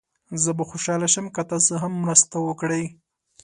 زه 0.43 0.51
به 0.57 0.63
خوشحال 0.69 1.01
شم 1.13 1.25
که 1.35 1.41
تاسو 1.51 1.73
هم 1.81 1.93
مرسته 2.03 2.37
وکړئ. 2.41 2.83